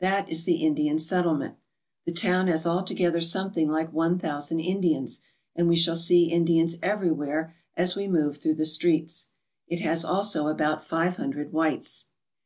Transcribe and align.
That 0.00 0.28
is 0.28 0.44
the 0.44 0.56
Indian 0.62 0.98
settlement. 0.98 1.54
The 2.04 2.12
town 2.12 2.48
has 2.48 2.66
altogether 2.66 3.22
something 3.22 3.70
like 3.70 3.90
one 3.94 4.18
thousand 4.18 4.60
Indians, 4.60 5.22
and 5.56 5.68
we 5.68 5.76
shall 5.76 5.96
see 5.96 6.24
Indians 6.30 6.76
everywhere 6.82 7.54
as 7.78 7.96
we 7.96 8.06
move 8.06 8.36
through 8.36 8.56
the 8.56 8.66
streets. 8.66 9.28
It 9.68 9.80
has 9.80 10.04
also 10.04 10.48
about 10.48 10.84
five 10.84 11.16
hundred 11.16 11.54
whites. 11.54 12.04